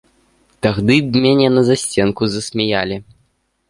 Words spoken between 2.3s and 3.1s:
засмяялі.